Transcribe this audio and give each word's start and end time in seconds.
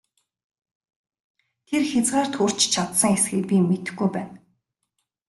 Тэр 1.67 1.83
хязгаарт 1.91 2.33
хүрч 2.37 2.59
чадсан 2.73 3.11
эсэхийг 3.17 3.43
би 3.49 3.55
мэдэхгүй 3.69 4.09
байна! 4.15 4.37